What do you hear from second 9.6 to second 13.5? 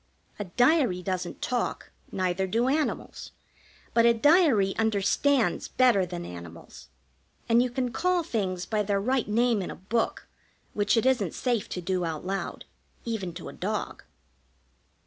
in a book which it isn't safe to do out loud, even to